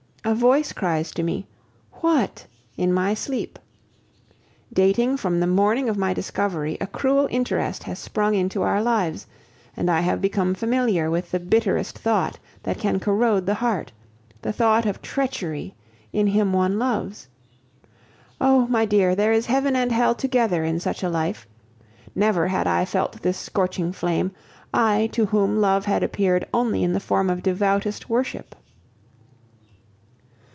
A 0.23 0.35
voice 0.35 0.71
cries 0.71 1.09
to 1.15 1.23
me 1.23 1.47
what? 1.93 2.45
in 2.77 2.93
my 2.93 3.15
sleep. 3.15 3.57
Dating 4.71 5.17
from 5.17 5.39
the 5.39 5.47
morning 5.47 5.89
of 5.89 5.97
my 5.97 6.13
discovery, 6.13 6.77
a 6.79 6.85
cruel 6.85 7.27
interest 7.31 7.81
has 7.83 7.97
sprung 7.97 8.35
into 8.35 8.61
our 8.61 8.83
lives, 8.83 9.25
and 9.75 9.89
I 9.89 10.01
have 10.01 10.21
become 10.21 10.53
familiar 10.53 11.09
with 11.09 11.31
the 11.31 11.39
bitterest 11.39 11.97
thought 11.97 12.37
that 12.61 12.77
can 12.77 12.99
corrode 12.99 13.47
the 13.47 13.55
heart 13.55 13.91
the 14.43 14.53
thought 14.53 14.85
of 14.85 15.01
treachery 15.01 15.73
in 16.13 16.27
him 16.27 16.53
one 16.53 16.77
loves. 16.77 17.27
Oh! 18.39 18.67
my 18.67 18.85
dear, 18.85 19.15
there 19.15 19.31
is 19.31 19.47
heaven 19.47 19.75
and 19.75 19.91
hell 19.91 20.13
together 20.13 20.63
in 20.63 20.79
such 20.79 21.01
a 21.01 21.09
life. 21.09 21.47
Never 22.13 22.47
had 22.47 22.67
I 22.67 22.85
felt 22.85 23.23
this 23.23 23.39
scorching 23.39 23.91
flame, 23.91 24.33
I 24.71 25.07
to 25.13 25.25
whom 25.25 25.59
love 25.59 25.85
had 25.85 26.03
appeared 26.03 26.45
only 26.53 26.83
in 26.83 26.93
the 26.93 26.99
form 26.99 27.27
of 27.27 27.41
devoutest 27.41 28.07
worship. 28.07 28.53